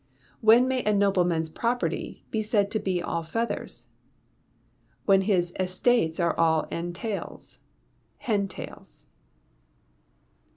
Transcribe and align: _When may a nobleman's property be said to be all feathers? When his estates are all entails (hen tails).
_When 0.41 0.67
may 0.67 0.83
a 0.83 0.95
nobleman's 0.95 1.51
property 1.51 2.25
be 2.31 2.41
said 2.41 2.71
to 2.71 2.79
be 2.79 3.03
all 3.03 3.21
feathers? 3.21 3.91
When 5.05 5.21
his 5.21 5.53
estates 5.59 6.19
are 6.19 6.35
all 6.39 6.63
entails 6.71 7.59
(hen 8.17 8.47
tails). 8.47 9.05